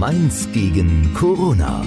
[0.00, 1.82] Mainz gegen Corona.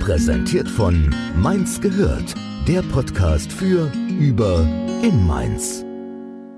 [0.00, 2.34] Präsentiert von Mainz gehört,
[2.66, 4.66] der Podcast für, über,
[5.04, 5.84] in Mainz.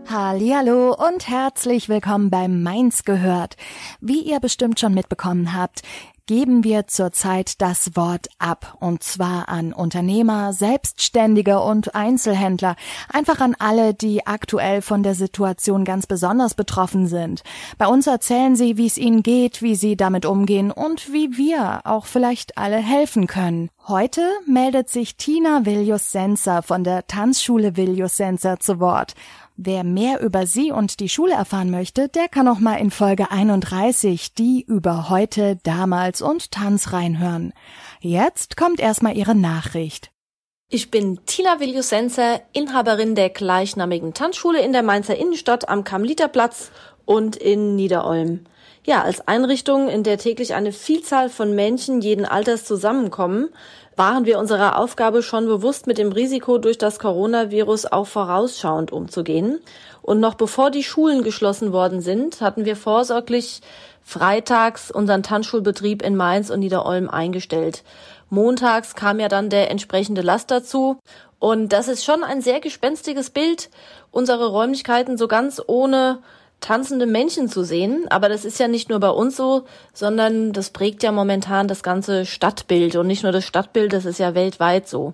[0.09, 3.59] Hallo und herzlich willkommen beim Mainz gehört.
[4.01, 5.83] Wie ihr bestimmt schon mitbekommen habt,
[6.27, 12.77] geben wir zurzeit das Wort ab, und zwar an Unternehmer, Selbstständige und Einzelhändler,
[13.13, 17.43] einfach an alle, die aktuell von der Situation ganz besonders betroffen sind.
[17.77, 21.83] Bei uns erzählen sie, wie es ihnen geht, wie sie damit umgehen und wie wir
[21.85, 23.69] auch vielleicht alle helfen können.
[23.87, 29.15] Heute meldet sich Tina Viljus-Senser von der Tanzschule Viljus-Senser zu Wort.
[29.57, 33.31] Wer mehr über sie und die Schule erfahren möchte, der kann auch mal in Folge
[33.31, 37.53] 31 die über heute, damals und Tanz reinhören.
[38.01, 40.11] Jetzt kommt erstmal ihre Nachricht.
[40.71, 46.73] Ich bin Tina Viljusenser, Inhaberin der gleichnamigen Tanzschule in der Mainzer Innenstadt am Karmeliterplatz
[47.05, 48.47] und in Niederolm.
[48.87, 53.51] Ja, als Einrichtung, in der täglich eine Vielzahl von Menschen jeden Alters zusammenkommen,
[53.97, 59.61] waren wir unserer Aufgabe schon bewusst, mit dem Risiko durch das Coronavirus auch vorausschauend umzugehen.
[60.03, 63.61] Und noch bevor die Schulen geschlossen worden sind, hatten wir vorsorglich
[64.03, 67.83] freitags unseren Tanzschulbetrieb in Mainz und Niederolm eingestellt.
[68.29, 70.99] Montags kam ja dann der entsprechende Last dazu.
[71.39, 73.71] Und das ist schon ein sehr gespenstiges Bild,
[74.11, 76.21] unsere Räumlichkeiten so ganz ohne
[76.65, 78.07] tanzende Männchen zu sehen.
[78.09, 81.83] Aber das ist ja nicht nur bei uns so, sondern das prägt ja momentan das
[81.83, 85.13] ganze Stadtbild und nicht nur das Stadtbild, das ist ja weltweit so.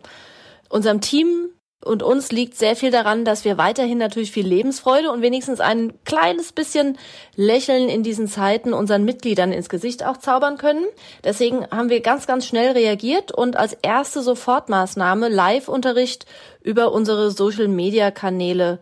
[0.69, 1.51] Unserem Team
[1.85, 5.95] und uns liegt sehr viel daran, dass wir weiterhin natürlich viel Lebensfreude und wenigstens ein
[6.05, 6.99] kleines bisschen
[7.35, 10.85] Lächeln in diesen Zeiten unseren Mitgliedern ins Gesicht auch zaubern können.
[11.25, 16.27] Deswegen haben wir ganz, ganz schnell reagiert und als erste Sofortmaßnahme Live-Unterricht
[16.63, 18.79] über unsere Social-Media-Kanäle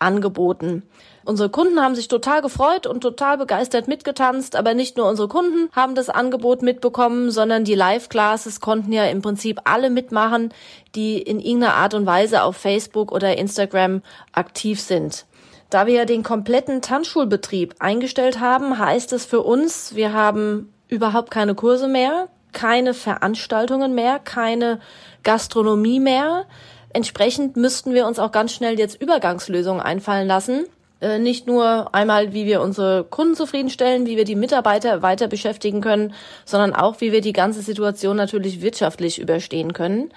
[0.00, 0.82] angeboten.
[1.24, 5.68] Unsere Kunden haben sich total gefreut und total begeistert mitgetanzt, aber nicht nur unsere Kunden
[5.72, 10.52] haben das Angebot mitbekommen, sondern die Live-Classes konnten ja im Prinzip alle mitmachen,
[10.94, 14.02] die in irgendeiner Art und Weise auf Facebook oder Instagram
[14.32, 15.26] aktiv sind.
[15.68, 21.30] Da wir ja den kompletten Tanzschulbetrieb eingestellt haben, heißt es für uns, wir haben überhaupt
[21.30, 24.80] keine Kurse mehr, keine Veranstaltungen mehr, keine
[25.22, 26.46] Gastronomie mehr.
[26.92, 30.66] Entsprechend müssten wir uns auch ganz schnell jetzt Übergangslösungen einfallen lassen.
[31.00, 35.80] Äh, nicht nur einmal, wie wir unsere Kunden zufriedenstellen, wie wir die Mitarbeiter weiter beschäftigen
[35.80, 36.12] können,
[36.44, 40.10] sondern auch, wie wir die ganze Situation natürlich wirtschaftlich überstehen können.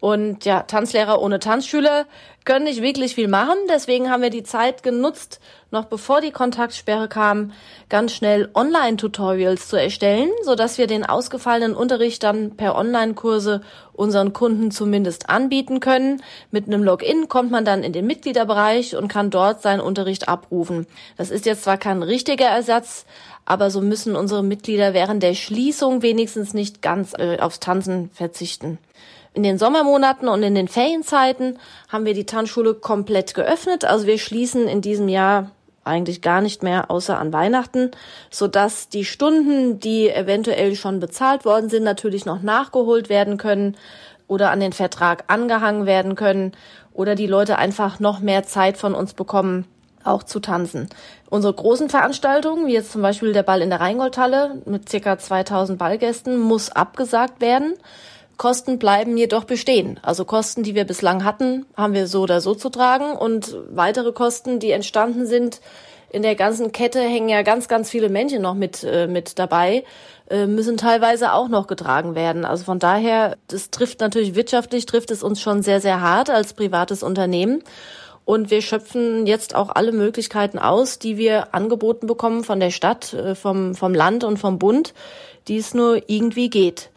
[0.00, 2.06] Und ja, Tanzlehrer ohne Tanzschüler
[2.44, 3.56] können nicht wirklich viel machen.
[3.68, 7.52] Deswegen haben wir die Zeit genutzt, noch bevor die Kontaktsperre kam,
[7.88, 13.60] ganz schnell Online-Tutorials zu erstellen, so dass wir den ausgefallenen Unterricht dann per Online-Kurse
[13.92, 16.22] unseren Kunden zumindest anbieten können.
[16.50, 20.86] Mit einem Login kommt man dann in den Mitgliederbereich und kann dort seinen Unterricht abrufen.
[21.16, 23.04] Das ist jetzt zwar kein richtiger Ersatz,
[23.44, 28.78] aber so müssen unsere Mitglieder während der Schließung wenigstens nicht ganz äh, aufs Tanzen verzichten.
[29.38, 33.84] In den Sommermonaten und in den Ferienzeiten haben wir die Tanzschule komplett geöffnet.
[33.84, 35.52] Also wir schließen in diesem Jahr
[35.84, 37.92] eigentlich gar nicht mehr, außer an Weihnachten,
[38.32, 43.76] so dass die Stunden, die eventuell schon bezahlt worden sind, natürlich noch nachgeholt werden können
[44.26, 46.50] oder an den Vertrag angehangen werden können
[46.92, 49.66] oder die Leute einfach noch mehr Zeit von uns bekommen,
[50.02, 50.88] auch zu tanzen.
[51.30, 55.78] Unsere großen Veranstaltungen, wie jetzt zum Beispiel der Ball in der Rheingoldhalle mit circa 2000
[55.78, 57.74] Ballgästen, muss abgesagt werden.
[58.38, 59.98] Kosten bleiben jedoch bestehen.
[60.02, 64.12] Also Kosten, die wir bislang hatten, haben wir so oder so zu tragen und weitere
[64.12, 65.60] Kosten, die entstanden sind,
[66.10, 69.84] in der ganzen Kette hängen ja ganz, ganz viele Männchen noch mit, äh, mit dabei,
[70.30, 72.46] äh, müssen teilweise auch noch getragen werden.
[72.46, 76.54] Also von daher, das trifft natürlich wirtschaftlich, trifft es uns schon sehr, sehr hart als
[76.54, 77.62] privates Unternehmen.
[78.24, 83.12] Und wir schöpfen jetzt auch alle Möglichkeiten aus, die wir angeboten bekommen von der Stadt,
[83.12, 84.94] äh, vom, vom Land und vom Bund,
[85.48, 86.90] die es nur irgendwie geht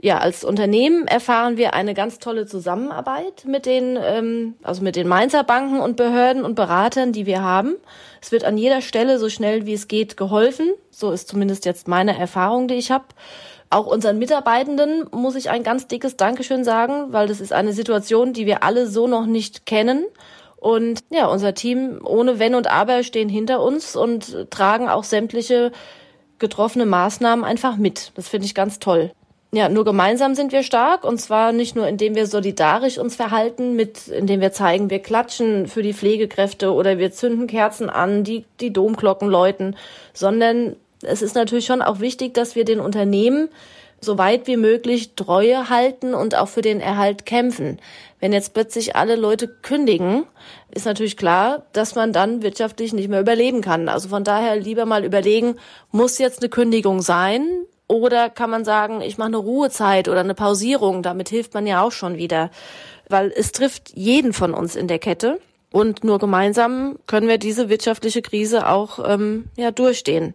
[0.00, 5.08] ja, als Unternehmen erfahren wir eine ganz tolle Zusammenarbeit mit den, ähm, also mit den
[5.08, 7.74] Mainzer Banken und Behörden und Beratern, die wir haben.
[8.22, 10.72] Es wird an jeder Stelle so schnell wie es geht geholfen.
[10.90, 13.06] So ist zumindest jetzt meine Erfahrung, die ich habe.
[13.70, 18.32] Auch unseren Mitarbeitenden muss ich ein ganz dickes Dankeschön sagen, weil das ist eine Situation,
[18.32, 20.06] die wir alle so noch nicht kennen.
[20.56, 25.72] Und ja, unser Team ohne Wenn und Aber stehen hinter uns und tragen auch sämtliche
[26.38, 28.12] getroffene Maßnahmen einfach mit.
[28.14, 29.10] Das finde ich ganz toll
[29.50, 33.76] ja, nur gemeinsam sind wir stark und zwar nicht nur, indem wir solidarisch uns verhalten,
[33.76, 38.44] mit, indem wir zeigen, wir klatschen für die Pflegekräfte oder wir zünden Kerzen an, die,
[38.60, 39.74] die Domglocken läuten,
[40.12, 43.48] sondern es ist natürlich schon auch wichtig, dass wir den Unternehmen
[44.00, 47.78] so weit wie möglich Treue halten und auch für den Erhalt kämpfen.
[48.20, 50.24] Wenn jetzt plötzlich alle Leute kündigen,
[50.70, 53.88] ist natürlich klar, dass man dann wirtschaftlich nicht mehr überleben kann.
[53.88, 55.56] Also von daher lieber mal überlegen,
[55.90, 57.64] muss jetzt eine Kündigung sein?
[57.88, 61.82] Oder kann man sagen, ich mache eine Ruhezeit oder eine Pausierung, damit hilft man ja
[61.82, 62.50] auch schon wieder.
[63.08, 65.40] Weil es trifft jeden von uns in der Kette.
[65.72, 70.34] Und nur gemeinsam können wir diese wirtschaftliche Krise auch ähm, ja, durchstehen.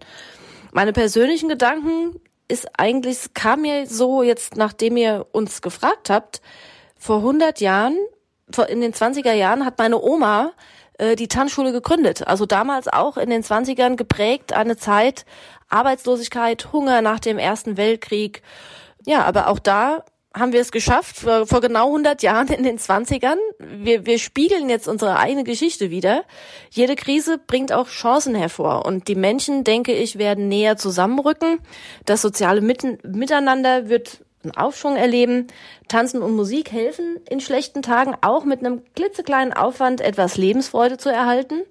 [0.71, 6.41] Meine persönlichen Gedanken ist eigentlich, es kam mir so jetzt, nachdem ihr uns gefragt habt,
[6.97, 7.97] vor 100 Jahren,
[8.69, 10.51] in den 20er Jahren hat meine Oma
[10.97, 12.27] äh, die Tanzschule gegründet.
[12.27, 15.25] Also damals auch in den 20ern geprägt, eine Zeit
[15.69, 18.41] Arbeitslosigkeit, Hunger nach dem Ersten Weltkrieg.
[19.05, 20.05] Ja, aber auch da
[20.35, 23.37] haben wir es geschafft, vor, vor genau 100 Jahren in den 20ern.
[23.59, 26.23] Wir, wir spiegeln jetzt unsere eigene Geschichte wieder.
[26.71, 31.59] Jede Krise bringt auch Chancen hervor und die Menschen, denke ich, werden näher zusammenrücken.
[32.05, 35.47] Das soziale Miteinander wird einen Aufschwung erleben.
[35.87, 41.09] Tanzen und Musik helfen in schlechten Tagen auch mit einem klitzekleinen Aufwand etwas Lebensfreude zu
[41.09, 41.61] erhalten.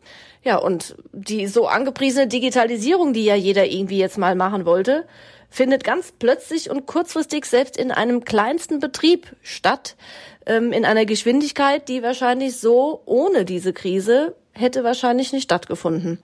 [0.45, 5.07] Ja, und die so angepriesene Digitalisierung, die ja jeder irgendwie jetzt mal machen wollte,
[5.51, 9.97] findet ganz plötzlich und kurzfristig selbst in einem kleinsten Betrieb statt,
[10.47, 16.23] ähm, in einer Geschwindigkeit, die wahrscheinlich so ohne diese Krise hätte wahrscheinlich nicht stattgefunden.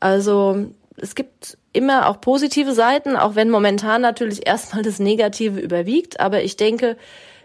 [0.00, 0.66] Also
[1.02, 6.20] es gibt immer auch positive Seiten, auch wenn momentan natürlich erstmal das Negative überwiegt.
[6.20, 6.96] Aber ich denke,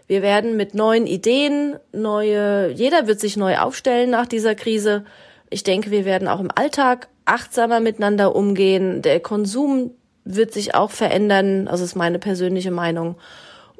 [0.06, 5.04] wir werden mit neuen Ideen, neue, jeder wird sich neu aufstellen nach dieser Krise.
[5.50, 9.02] Ich denke, wir werden auch im Alltag achtsamer miteinander umgehen.
[9.02, 9.90] Der Konsum
[10.24, 11.66] wird sich auch verändern.
[11.66, 13.16] Also ist meine persönliche Meinung.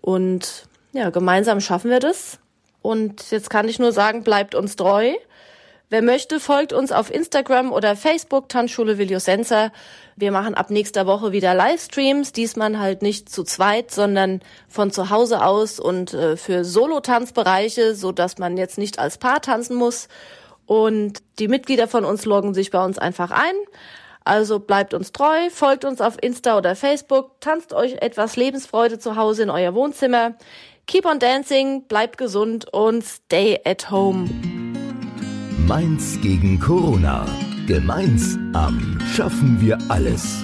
[0.00, 2.40] Und ja, gemeinsam schaffen wir das.
[2.82, 5.12] Und jetzt kann ich nur sagen, bleibt uns treu.
[5.90, 9.72] Wer möchte, folgt uns auf Instagram oder Facebook, Tanzschule Viljosenza.
[10.16, 15.08] Wir machen ab nächster Woche wieder Livestreams, diesmal halt nicht zu zweit, sondern von zu
[15.08, 20.08] Hause aus und äh, für Solo-Tanzbereiche, so dass man jetzt nicht als Paar tanzen muss.
[20.66, 23.54] Und die Mitglieder von uns loggen sich bei uns einfach ein.
[24.24, 29.16] Also bleibt uns treu, folgt uns auf Insta oder Facebook, tanzt euch etwas Lebensfreude zu
[29.16, 30.34] Hause in euer Wohnzimmer.
[30.86, 34.57] Keep on dancing, bleibt gesund und stay at home.
[35.68, 37.26] Mainz gegen Corona.
[37.66, 40.42] Gemeinsam schaffen wir alles.